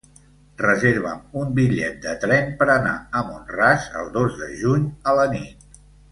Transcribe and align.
Reserva'm 0.61 1.19
un 1.41 1.51
bitllet 1.59 1.99
de 2.07 2.15
tren 2.23 2.49
per 2.61 2.67
anar 2.79 2.93
a 3.19 3.21
Mont-ras 3.29 3.85
el 4.01 4.09
dos 4.19 4.39
de 4.45 4.49
juny 4.63 4.89
a 5.13 5.19
la 5.21 5.27
nit. 5.39 5.69